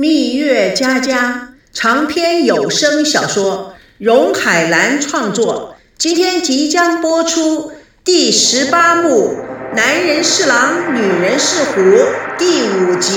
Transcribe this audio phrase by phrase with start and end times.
[0.00, 7.70] 蜜月佳佳长篇有声小说，荣海兰创作，今天即将播出
[8.02, 9.36] 第十八幕
[9.76, 11.82] 《男人是狼，女人是虎》
[12.38, 13.14] 第五集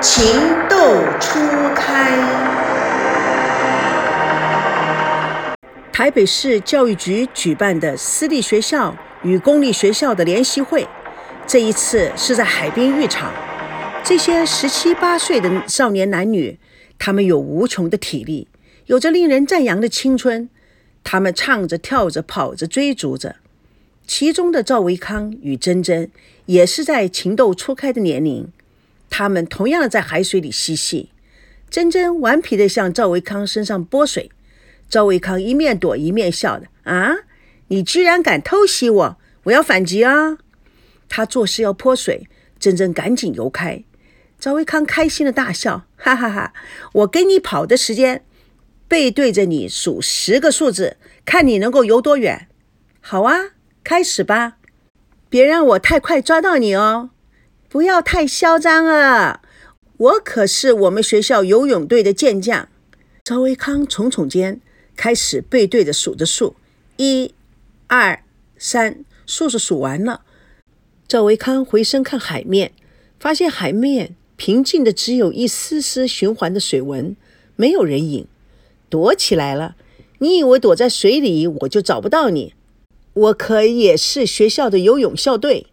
[0.02, 0.26] 《情
[0.68, 1.38] 窦初
[1.74, 2.18] 开》。
[5.90, 10.86] 台北市教育局举办的私立学校与公立学校的联席会，
[11.46, 13.32] 这一次是在海滨浴场。
[14.08, 16.58] 这些十七八岁的少年男女，
[16.98, 18.48] 他们有无穷的体力，
[18.86, 20.48] 有着令人赞扬的青春。
[21.04, 23.36] 他们唱着、跳着、跑着、追逐着。
[24.06, 26.10] 其中的赵维康与珍珍
[26.46, 28.50] 也是在情窦初开的年龄，
[29.10, 31.10] 他们同样在海水里嬉戏。
[31.68, 34.30] 珍珍顽皮地向赵维康身上泼水，
[34.88, 37.14] 赵维康一面躲一面笑的：“啊，
[37.66, 40.38] 你居然敢偷袭我，我要反击啊！”
[41.10, 42.26] 他做事要泼水，
[42.58, 43.84] 珍珍赶紧游开。
[44.40, 46.52] 赵维康开心的大笑，哈哈哈！
[46.92, 48.24] 我跟你跑的时间，
[48.86, 52.46] 背对着你数十个数字，看你能够游多远。
[53.00, 53.50] 好啊，
[53.82, 54.58] 开始吧！
[55.28, 57.10] 别让我太快抓到你哦！
[57.68, 59.42] 不要太嚣张啊！
[59.96, 62.68] 我可是我们学校游泳队的健将。
[63.24, 64.60] 赵维康耸耸肩，
[64.96, 66.54] 开始背对着数着数，
[66.96, 67.34] 一、
[67.88, 68.22] 二、
[68.56, 70.22] 三，数着数完了。
[71.08, 72.70] 赵维康回身看海面，
[73.18, 74.14] 发现海面。
[74.38, 77.16] 平静的，只有一丝丝循环的水纹，
[77.56, 78.24] 没有人影，
[78.88, 79.74] 躲起来了。
[80.18, 82.54] 你以为躲在水里我就找不到你？
[83.14, 85.66] 我可也是学校的游泳校队。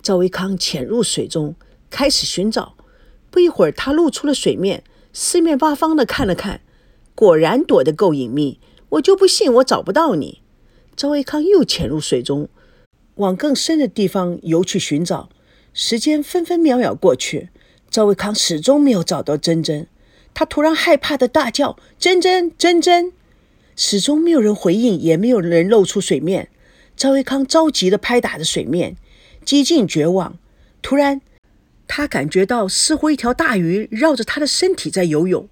[0.00, 1.56] 赵维康潜入水中，
[1.90, 2.76] 开始寻找。
[3.28, 6.60] 不一会儿，他露出了水面，四面八方的看了看，
[7.16, 8.60] 果然躲得够隐秘。
[8.90, 10.42] 我就不信我找不到你。
[10.94, 12.48] 赵维康又潜入水中，
[13.16, 15.28] 往更深的地方游去寻找。
[15.72, 17.48] 时间分分秒秒过去。
[17.92, 19.86] 赵维康始终没有找到珍珍，
[20.32, 23.12] 他突然害怕的大叫：“珍珍，珍珍！”
[23.76, 26.48] 始终没有人回应，也没有人露出水面。
[26.96, 28.96] 赵维康着急的拍打着水面，
[29.44, 30.38] 几近绝望。
[30.80, 31.20] 突然，
[31.86, 35.46] 他感觉到似乎一条大鱼绕着他的身体在游泳，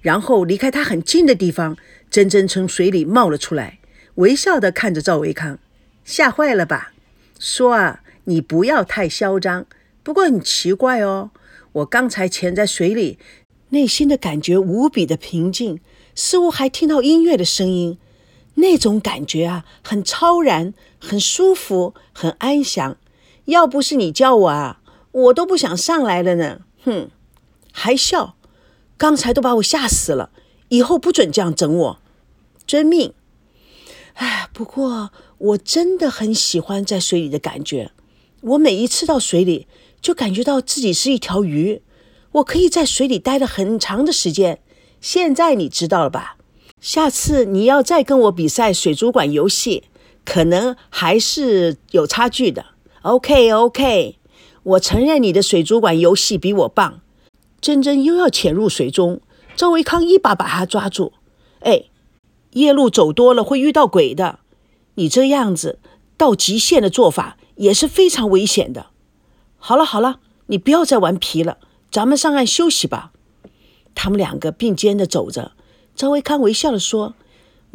[0.00, 1.76] 然后离开他很近的地方，
[2.10, 3.78] 珍珍从水里冒了出来，
[4.16, 5.60] 微笑的看着赵维康
[6.04, 6.92] ：“吓坏了吧？
[7.38, 9.66] 说啊，你不要太嚣张。
[10.02, 11.30] 不过很奇怪哦。”
[11.74, 13.18] 我刚才潜在水里，
[13.70, 15.80] 内心的感觉无比的平静，
[16.14, 17.98] 似乎还听到音乐的声音。
[18.54, 22.96] 那种感觉啊，很超然，很舒服，很安详。
[23.46, 24.80] 要不是你叫我啊，
[25.10, 26.60] 我都不想上来了呢。
[26.84, 27.10] 哼，
[27.72, 28.36] 还笑，
[28.96, 30.30] 刚才都把我吓死了。
[30.68, 31.98] 以后不准这样整我，
[32.68, 33.12] 遵命。
[34.14, 37.90] 哎，不过我真的很喜欢在水里的感觉。
[38.42, 39.66] 我每一次到水里。
[40.04, 41.80] 就感觉到自己是一条鱼，
[42.32, 44.60] 我可以在水里待了很长的时间。
[45.00, 46.36] 现在你知道了吧？
[46.78, 49.84] 下次你要再跟我比赛水族馆游戏，
[50.22, 52.66] 可能还是有差距的。
[53.00, 54.18] OK，OK，
[54.62, 57.00] 我承认你的水族馆游戏比我棒。
[57.62, 59.22] 珍珍又要潜入水中，
[59.56, 61.14] 赵维康一把把她抓住。
[61.60, 61.84] 哎，
[62.50, 64.40] 夜路走多了会遇到鬼的，
[64.96, 65.78] 你这样子
[66.18, 68.88] 到极限的做法也是非常危险的。
[69.66, 71.56] 好了好了，你不要再顽皮了，
[71.90, 73.12] 咱们上岸休息吧。
[73.94, 75.52] 他们两个并肩的走着。
[75.96, 77.14] 赵维康微笑的说：“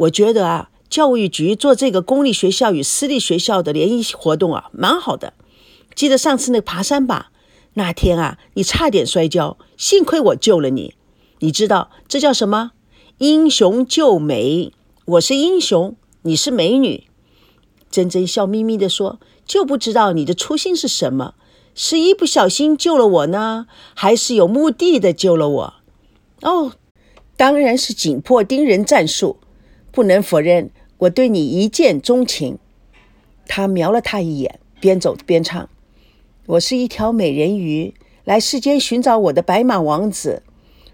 [0.05, 5.33] 我觉得啊，教育局做这个公立学校与私立学校的联谊活动啊，蛮好的。
[5.95, 7.31] 记得上次那爬山吧？
[7.73, 10.93] 那天啊，你差点摔跤，幸亏我救了你。
[11.39, 12.73] 你知道这叫什么？
[13.17, 14.71] 英雄救美。
[15.05, 17.05] 我是英雄，你是美女。”
[17.89, 21.33] 珍珍笑眯眯的说：“就不知道你的初心是什么。”
[21.73, 25.73] 是一不小心救了我呢，还是有目的的救了我？
[26.41, 26.73] 哦，
[27.37, 29.37] 当然是紧迫盯人战术。
[29.91, 30.69] 不能否认，
[30.99, 32.59] 我对你一见钟情。
[33.47, 35.67] 他瞄了他一眼，边走边唱
[36.45, 40.43] ：“我是一条美人鱼，来世间寻找我的白马王子。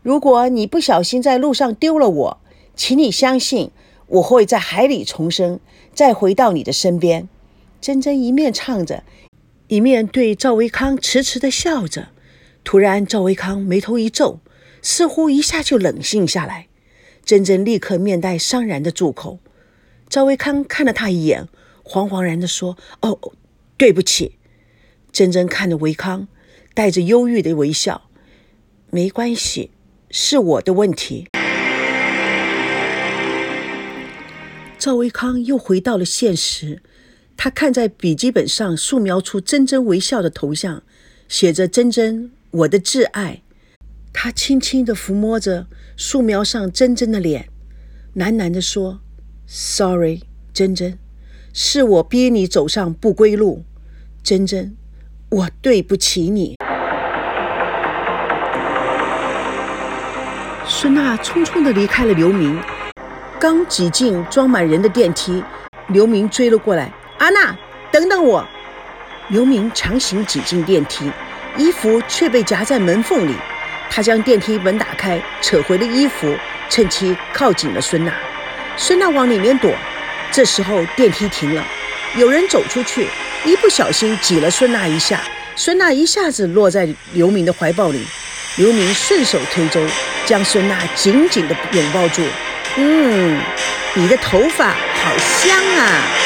[0.02, 2.38] 如果你不小心在路上丢了我，
[2.76, 3.72] 请你相信，
[4.08, 5.60] 我会在海里重生，
[5.94, 7.28] 再回到你的身边。”
[7.82, 9.04] 珍珍一面唱着。
[9.68, 12.10] 一面对赵维康迟迟的笑着，
[12.64, 14.40] 突然赵维康眉头一皱，
[14.84, 16.68] 似乎一下就冷静下来。
[17.26, 19.40] 珍珍立刻面带伤然的住口。
[20.08, 21.48] 赵维康看了他一眼，
[21.84, 23.34] 惶惶然的说：“哦，
[23.76, 24.36] 对不起。”
[25.12, 26.28] 珍珍看着维康，
[26.76, 28.12] 带着忧郁的微笑
[28.92, 29.72] ：“没关系，
[30.12, 31.28] 是我的问题。”
[34.78, 36.84] 赵维康又回到了现实。
[37.38, 40.82] 他看在笔记本上，素描出真真微笑的头像，
[41.28, 43.42] 写着“真真，我的挚爱”。
[44.14, 45.68] 他轻轻地抚摸着
[45.98, 47.50] 素描上真真的脸，
[48.16, 49.02] 喃喃地说
[49.46, 50.22] ：“Sorry，
[50.54, 50.98] 真真，
[51.54, 53.66] 是我逼你走上不归路。
[54.24, 54.76] 真真，
[55.30, 56.56] 我对不起你。”
[60.66, 62.58] 孙娜匆匆地离开了刘明，
[63.40, 65.44] 刚挤进装满人的电梯，
[65.90, 67.56] 刘明追了过来：“阿娜，
[67.92, 68.46] 等等我！”
[69.30, 71.12] 刘明强行挤进电梯，
[71.58, 73.34] 衣服却被夹在门缝里。
[73.90, 76.36] 他将电梯门打开，扯回了衣服，
[76.70, 78.12] 趁机靠近了孙娜。
[78.78, 79.72] 孙娜往里面躲。
[80.32, 81.64] 这时候电梯停了，
[82.16, 83.08] 有人走出去，
[83.46, 85.22] 一不小心挤了孙娜一下，
[85.56, 88.06] 孙娜一下子落在刘明的怀抱里。
[88.58, 89.82] 刘明顺手推舟，
[90.26, 92.22] 将孙娜紧紧地拥抱住。
[92.76, 93.40] 嗯，
[93.94, 96.25] 你的头发好香啊！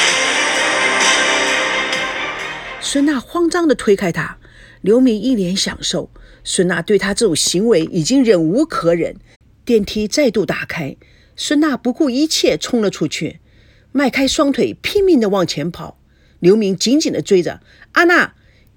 [2.91, 4.39] 孙娜慌张地推开他，
[4.81, 6.09] 刘明一脸享受。
[6.43, 9.15] 孙娜对他这种行为已经忍无可忍。
[9.63, 10.97] 电梯再度打开，
[11.35, 13.41] 孙娜不顾一切冲了出去，
[13.91, 15.99] 迈开双腿拼命地往前跑。
[16.39, 17.61] 刘明紧紧地追着
[17.93, 18.33] ：“阿娜，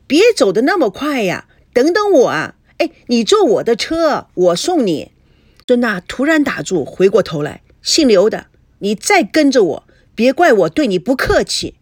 [0.07, 2.57] 别走得那么快呀，等等我啊！
[2.77, 5.13] 哎，你坐我的车，我送你。”
[5.67, 8.49] 孙娜突然打住，回过头来：“姓刘的，
[8.81, 11.77] 你再跟着我，别怪我对你不客气。”“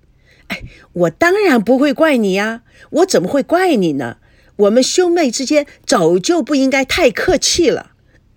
[0.51, 0.63] 哎，
[0.93, 4.19] 我当然不会怪你呀，我怎么会怪你呢？”
[4.61, 7.93] 我们兄妹之间早就不应该太客气了，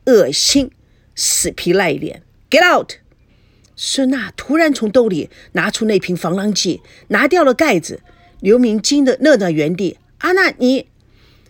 [0.06, 0.72] 恶心，
[1.16, 2.94] 死皮赖脸，Get out！
[3.76, 8.00] 孙娜突然从兜里拿出那瓶防狼剂，拿掉了盖子。
[8.40, 9.98] 刘明惊得愣在原地。
[10.20, 10.88] 阿娜，你……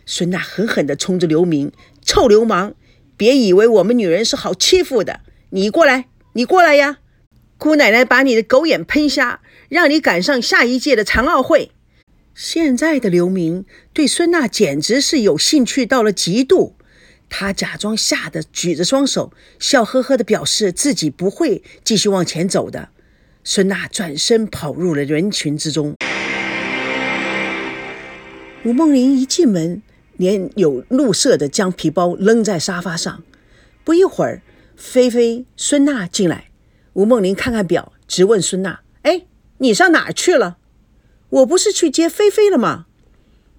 [0.08, 1.72] 孙娜狠狠地冲着刘明
[2.04, 2.74] ：“臭流氓，
[3.16, 5.20] 别以为我们女人是好欺负的！
[5.52, 6.98] 你过来，你过来呀！
[7.60, 9.42] 姑奶奶把你的狗眼喷瞎，
[9.74, 11.72] 让你赶上下一届的残奥会。”
[12.36, 16.76] 现在的刘明对孙娜简直是有兴趣到了极度，
[17.28, 22.90] 他假装吓得举着双手，笑呵呵地表示自己不会继续往前走的。
[23.44, 25.96] 孙娜转身跑入了人群之中。
[28.64, 29.82] 吴梦玲一进门，
[30.18, 33.24] 连有怒色的将皮包扔在沙发上。
[33.84, 34.42] 不一会儿，
[34.78, 36.46] 菲菲、孙娜进来。
[36.94, 38.80] 吴梦玲看看表，直问孙娜：“，
[39.58, 40.58] 你上哪去了？”
[41.30, 42.86] 我不是去接菲菲了吗？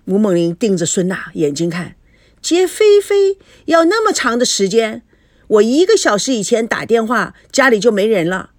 [0.04, 1.96] 吴梦玲盯着孙娜眼睛看，
[2.40, 5.02] 接菲菲要那么长的时间？
[5.48, 8.50] 我一个小时以前打电话，家里就没人了。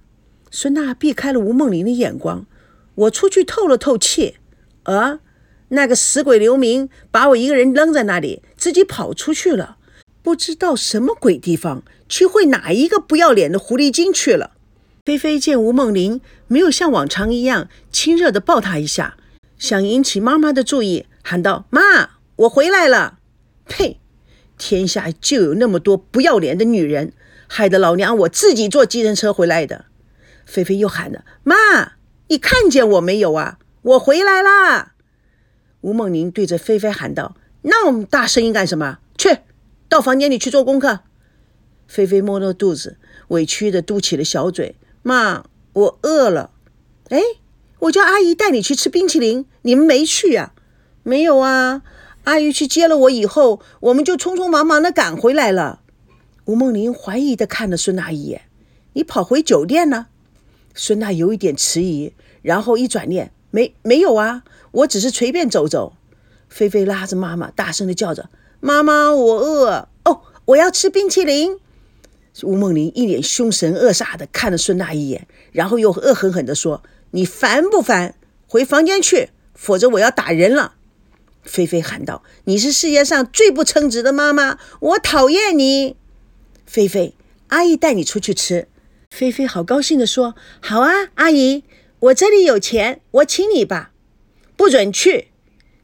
[0.51, 2.45] 孙娜避开了吴梦玲的眼光，
[2.95, 4.35] 我出去透了透气。
[4.83, 5.19] 啊，
[5.69, 9.77] 那个死鬼刘明把我一个人扔在那里，自己跑出去了，
[10.21, 14.54] 不知道什么鬼地方去会哪一个不要脸的狐狸精去了。
[15.05, 19.15] 菲菲见吴梦玲没有像往常一样亲热地抱她一下，
[19.59, 23.19] 想引起妈妈的注意，喊道：“妈，我回来了！”
[23.69, 23.99] 呸！
[24.57, 27.13] 天下就有那么多不要脸的女人，
[27.45, 29.85] 害得老娘我自己坐计程车回来的。
[30.43, 31.55] 菲菲又喊着：“妈，
[32.29, 33.59] 你看见我没有啊？
[33.83, 34.93] 我回来啦！”
[35.81, 38.97] 吴梦玲对着菲菲喊道：“那么大声音干什么？
[39.15, 39.37] 去，
[39.87, 41.01] 到房间里去做功课。”
[41.87, 42.97] 菲菲摸摸肚子，
[43.27, 44.75] 委屈地嘟起了小嘴。
[45.07, 45.43] 妈，
[45.73, 46.49] 我饿了。
[47.09, 47.21] 哎，
[47.77, 50.53] 我叫阿姨带你去吃冰淇淋，你们没去呀？
[51.03, 51.83] 没有啊。
[52.23, 55.81] 阿姨去接了我以后，我们就匆匆忙忙的赶回来了。
[56.45, 58.45] 吴梦玲怀疑的看了孙娜一眼
[58.93, 60.07] ：“你跑回酒店了？”
[60.73, 65.93] 孙娜有一点迟疑，然后一转念：“没，没有啊，我只是随便走走。”
[66.49, 71.59] 菲菲拉着妈妈，大声的叫着：“妈妈，我饿哦，我要吃冰淇淋。”
[72.43, 78.15] 吴梦玲一脸凶神恶煞的看了孙娜一眼，然后又恶狠狠地说：“你烦不烦？
[78.47, 80.75] 回房间去，否则我要打人了。”
[81.43, 85.95] 菲菲喊道：“你是世界上最不称职的妈妈，我讨厌你！”
[86.65, 87.13] 菲菲，
[87.47, 88.67] 阿姨带你出去吃。
[89.11, 91.63] 菲菲好高兴地说：“好啊，阿姨，
[91.99, 93.91] 我这里有钱，我请你吧。”
[94.57, 95.27] 不准去！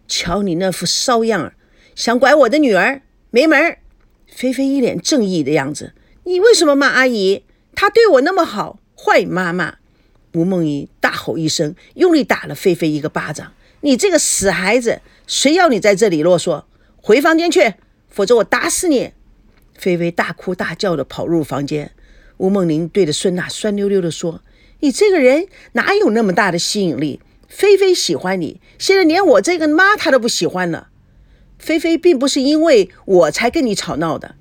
[0.08, 1.56] 瞧你那副骚样儿，
[1.96, 3.80] 想拐我的女儿，没门儿！
[4.28, 5.94] 菲菲一脸正义的样子。
[6.24, 7.44] 你为什么骂阿姨？
[7.74, 9.76] 她对我那么好，坏妈妈！
[10.34, 13.54] 吴梦怡大吼一声，用力打了菲菲一个巴掌。
[13.82, 16.66] 你这个死孩子，谁要你在这里啰嗦？
[16.98, 17.74] 回房间去，
[18.08, 19.14] 否则我打死你！
[19.74, 21.92] 菲菲大哭大叫的跑入房间。
[22.38, 24.42] 吴梦玲对着孙娜酸溜溜的说
[24.82, 27.20] ：“你这个人哪有那么大的吸引力？
[27.48, 30.90] 菲菲喜欢你，现在连我这个妈她都不喜欢了。
[31.58, 34.36] 菲菲并不是因为我才跟你吵闹的。”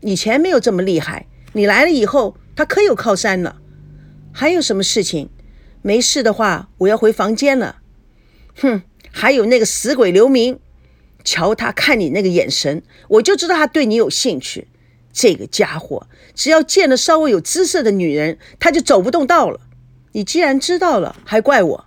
[0.00, 3.60] 以前没有这么厉害，你来了以后，他可有靠山了。
[4.32, 5.30] 还有什么事情？
[5.82, 7.76] 没事的话，我要回房间了。
[8.56, 10.60] 哼，还有那个死鬼刘明。
[11.24, 14.68] 瞧他看你那个眼神，我就知道他对你有兴趣。
[15.12, 19.60] 这个家伙，只要见了稍微有姿色的女人，他就走不动道了。
[20.12, 21.86] 你既然知道了，还怪我？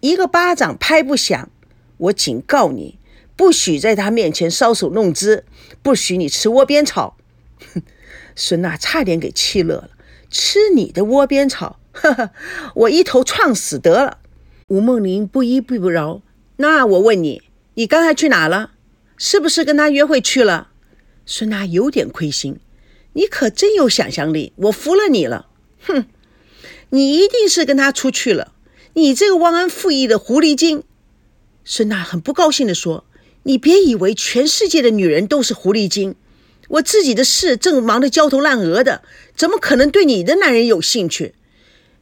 [0.00, 1.50] 一个巴掌拍不响。
[1.98, 2.98] 我警告你，
[3.36, 5.44] 不许在他面前搔首弄姿，
[5.82, 7.16] 不许你吃窝边草。
[7.74, 7.82] 哼，
[8.34, 9.90] 孙娜差点给气乐了。
[10.30, 12.30] 吃你的窝边草，呵呵，
[12.74, 14.18] 我一头撞死得了。
[14.68, 16.22] 吴梦玲不依不饶。
[16.56, 17.42] 那我问你，
[17.74, 18.72] 你刚才去哪了？
[19.18, 20.70] 是不是跟他约会去了？
[21.26, 22.58] 孙娜有点亏心。
[23.12, 25.48] 你可真有想象力，我服了你了。
[25.82, 26.06] 哼，
[26.90, 28.54] 你一定是跟他出去了。
[28.94, 30.82] 你这个忘恩负义的狐狸精！
[31.64, 33.04] 孙娜很不高兴地说
[33.44, 36.14] ：“你别以为全世界的女人都是狐狸精。
[36.68, 39.02] 我自己的事正忙得焦头烂额的，
[39.36, 41.34] 怎么可能对你的男人有兴趣？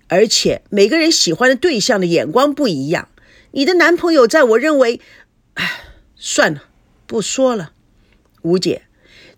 [0.08, 3.08] 而且每个人喜欢的对象的眼光不一样。
[3.52, 5.00] 你的男朋友在我认为……
[5.54, 5.82] 哎，
[6.16, 6.64] 算了，
[7.06, 7.72] 不说了。
[8.42, 8.82] 吴姐，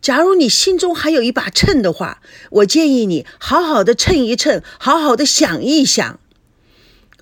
[0.01, 6.21] 假如你心中还有一把秤的话，我建议你好好的称一称，好好的想一想。”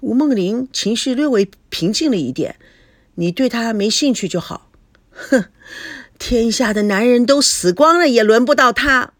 [0.02, 2.56] 吴梦玲情绪略微平静了一点。
[3.16, 4.70] 你对他没兴趣就好。
[5.10, 5.44] 哼，
[6.20, 9.14] 天下的男人都死光了，也轮不到他。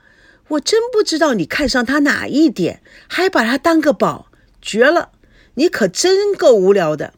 [0.49, 4.31] 我真不知道你看上他哪一点，还把他当个宝，
[4.61, 5.11] 绝了！
[5.55, 7.15] 你可真够无聊的。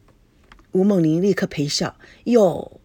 [0.71, 2.79] 吴梦玲立刻陪笑：“哟，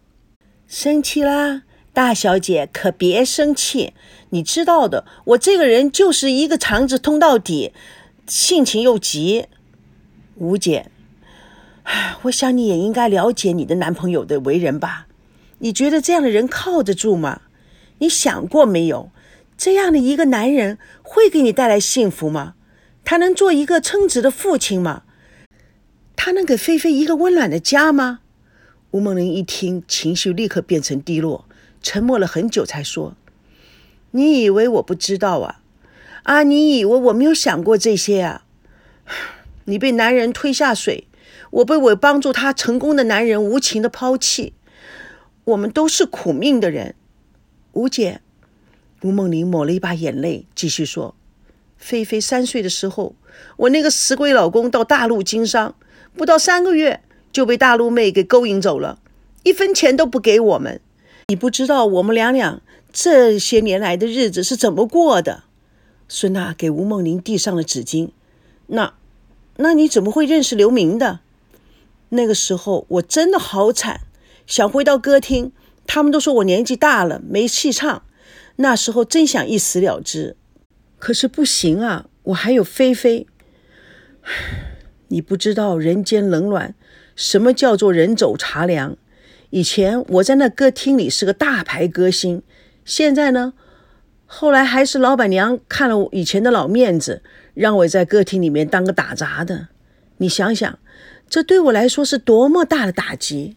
[0.67, 1.63] 生气啦，
[1.93, 3.93] 大小姐可别生气。
[4.31, 7.71] 你知道的，我这个人就是一个肠子通到底，
[8.27, 9.45] 性情又急。
[10.35, 10.91] 吴姐。”
[12.23, 15.07] 我想你也应该了解你的男朋友的为人吧？
[15.59, 17.41] 你觉得这样的人靠得住吗？
[17.99, 19.11] 你想过没有，
[19.57, 22.55] 这样的一个男人会给你带来幸福吗？
[23.03, 25.03] 他能做一个称职的父亲吗？
[26.15, 28.19] 他能给菲菲一个温暖的家吗？
[28.91, 31.45] 吴梦玲一听，情绪立刻变成低落，
[31.81, 33.15] 沉默了很久才说
[34.11, 35.61] ：“你以为我不知道啊？
[36.23, 38.45] 啊，你以为我没有想过这些啊？
[39.65, 41.05] 你被男人推下水。”
[41.51, 44.53] 我被我帮助他成功的男人无情的抛弃，
[45.49, 46.93] 我们都是苦命的人。
[47.73, 48.21] 吴姐，
[49.01, 51.15] 吴梦玲抹了一把眼泪，继续说
[51.77, 53.15] ：“菲菲三岁的时候，
[53.57, 55.75] 我那个死鬼老公到大陆经商，
[56.15, 57.01] 不到三个月
[57.31, 58.99] 就被大陆妹给勾引走了，
[59.43, 60.79] 一分钱都不给我们。
[61.27, 65.43] 你不知道我们两两这些年来的日子是怎么过的。”
[66.07, 68.09] 孙娜给吴梦玲递上了纸巾。
[68.67, 68.93] 那，
[69.57, 71.21] 那你怎么会认识刘明的？
[72.09, 74.01] 那个时候我真的好惨，
[74.49, 75.51] 想回到歌厅，
[75.85, 78.01] 他们都说我年纪大了没戏唱。
[78.55, 80.35] 那时候真想一死了之，
[80.97, 83.27] 可是不行啊，我还有菲菲。
[85.09, 86.73] 你不知道人间冷暖，
[87.15, 88.97] 什么叫做人走茶凉？
[89.51, 92.41] 以前我在那歌厅里是个大牌歌星，
[92.83, 93.53] 现在呢，
[94.25, 97.21] 后来还是老板娘看了我以前的老面子，
[97.53, 99.67] 让我在歌厅里面当个打杂的。
[100.17, 100.79] 你想想。
[101.29, 103.55] 这对我来说是多么大的打击！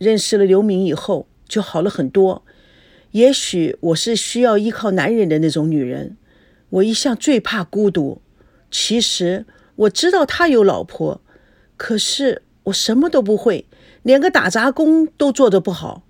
[0.00, 2.42] 认识了刘明以后，就好了很多。
[3.10, 6.16] 也许我是需要依靠男人的那种女人。
[6.70, 8.22] 我一向最怕孤独。
[8.70, 9.44] 其实
[9.76, 11.20] 我知道他有老婆，
[11.76, 13.66] 可是我什么都不会，
[14.02, 16.04] 连个打杂工都做得不好。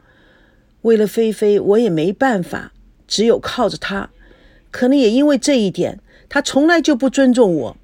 [0.83, 2.73] 为了菲菲，我也没办法，
[3.09, 4.11] 只有靠着他。
[4.71, 7.77] 可能也因为这一点，他从来就不尊重我。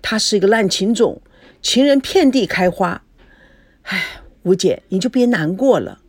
[0.00, 1.20] 他是一个滥情种，
[1.60, 3.02] 情人遍地开花。
[3.82, 6.00] 唉，吴姐，你就别难过了。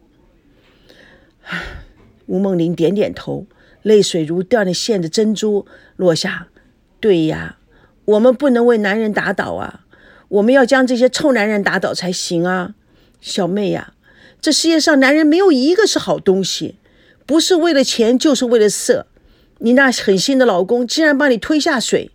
[2.28, 3.48] 吴梦玲点点头，
[3.82, 6.48] 泪水如断了线的珍珠落下。
[7.00, 7.58] 对呀，
[8.06, 9.86] 我们不能为男人打倒啊，
[10.28, 12.76] 我们要将这些臭男人打倒才行啊。
[13.20, 13.94] 小妹呀，
[14.40, 16.76] 这世界上男人没有一个是好东西，
[17.26, 19.08] 不是为了钱就是为了色。
[19.60, 22.12] 你那狠心的老公竟然把你推下水。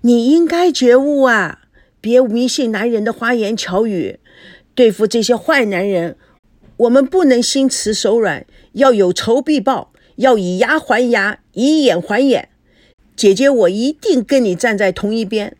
[0.00, 1.60] 你应该觉悟啊！
[2.00, 4.18] 别迷信男人的花言巧语。
[4.80, 6.16] 对付这些坏男人，
[6.78, 12.48] 我们不能心慈手软，要有仇必报，要以牙还牙，以眼还眼。
[13.14, 15.54] 姐姐，我一定跟你站在同一边。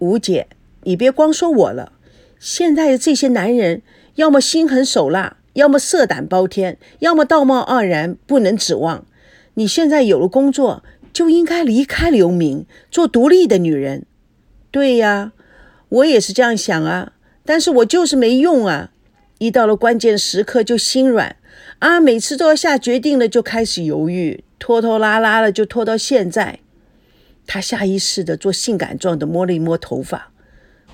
[0.00, 0.48] 吴姐，
[0.82, 1.92] 你别光说我了。
[2.40, 3.82] 现在的这些男人，
[4.16, 9.06] 要么心狠手辣，要么色胆包天，要么道貌岸然，不能指望。
[9.54, 10.82] 你现在有了工作。
[11.12, 14.06] 就应该离开刘明，做独立的女人。
[14.72, 15.32] 对呀，
[15.88, 17.12] 我也是这样想啊。
[17.50, 18.92] 但是我就是没用啊！
[19.38, 21.34] 一到了关键时刻就心软
[21.80, 26.60] 啊，每次都要下决定了就开始犹豫，拖拖拉拉的就拖到现在。
[27.48, 30.30] 他下意识的做性感状的摸了一摸头发。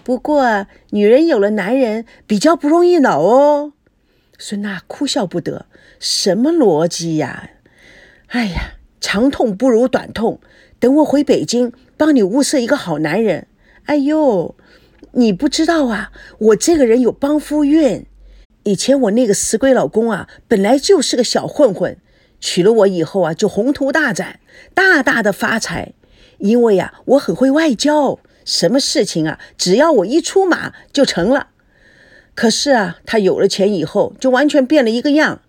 [0.02, 3.74] 不过，女人有了男人比较不容易老哦。
[4.38, 5.66] 孙娜哭笑不得
[6.00, 7.50] ：“什么逻辑呀？
[8.28, 10.40] 哎呀，长痛不如短痛。
[10.80, 13.46] 等我回北京，帮你物色一个好男人。
[13.84, 14.56] 哎呦，
[15.18, 18.04] 你不知道啊，我这个人有帮夫运。
[18.64, 21.96] 以前我那个死鬼老公啊，本来就是个小混混，
[22.38, 24.40] 娶了我以后啊，就宏图大展，
[24.74, 25.94] 大大的发财。
[26.36, 31.48] 因为呀，我很会外交，什么事情啊，只要我一出马就成了。”
[32.36, 35.40] 可是啊，他有了钱以后，就完全变了一个样。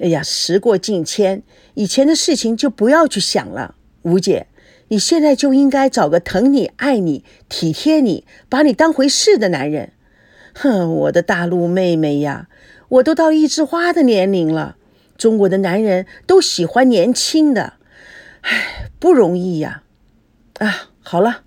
[0.00, 1.44] 哎呀，时过境迁，
[1.74, 3.76] 以前的事情就不要去想了。
[4.02, 4.48] 吴姐，
[4.94, 9.90] 你现在就应该找个疼你、爱你、体贴你、把你当回事的男人。
[10.54, 12.46] 哼，我的大陆妹妹呀，
[12.88, 14.76] 我都到一枝花的年龄了。
[15.18, 17.72] 中国的男人都喜欢年轻的，
[18.42, 19.82] 唉，不容易呀。
[20.60, 21.42] 啊，好了，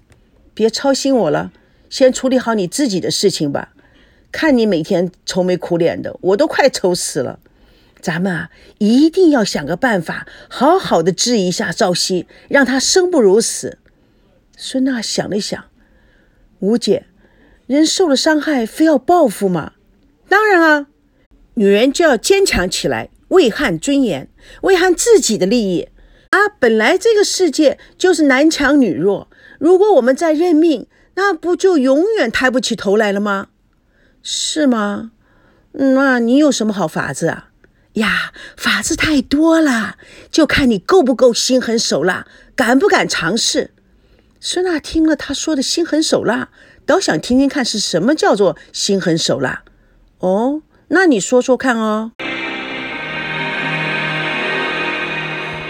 [0.53, 1.53] 别操心我了，
[1.89, 3.73] 先处理好你自己的事情吧。
[4.33, 7.39] 看你每天愁眉苦脸的，我都快愁死了。
[8.01, 13.79] 咱们啊，一定要想个办法，好好的治一下赵熙，让他生不如死。
[14.55, 15.65] 孙娜想了想，
[16.59, 17.05] 吴姐，
[17.67, 19.73] 人受了伤害，非要报复吗？
[20.29, 20.87] 当然啊，
[21.55, 24.29] 女人就要坚强起来，为汉尊严，
[24.61, 25.89] 为汉自己的利益
[26.29, 26.49] 啊！
[26.59, 33.47] 本来这个世界就是男强女弱，如果我们再认命，那不就永远抬不起头来了吗？
[34.21, 35.11] 是吗？
[35.71, 37.46] 那你有什么好法子啊？
[37.97, 39.97] 呀，法子太多了，
[40.31, 42.25] 就看你够不够心狠手辣，
[42.55, 43.71] 敢不敢尝试。
[44.39, 46.49] 孙娜听了他说的心狠手辣，
[46.85, 49.63] 倒想听听看是什么叫做心狠手辣。
[50.19, 52.11] 哦，那你说说看哦。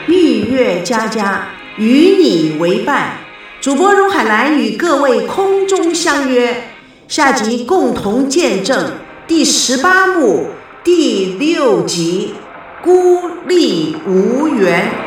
[0.06, 3.18] 蜜月佳佳与你为伴，
[3.62, 6.72] 主播荣海兰与各位空中相约。
[7.08, 8.94] 下集共同见证
[9.26, 10.50] 第十八幕
[10.88, 12.34] 第六集
[12.82, 14.98] 孤立无援。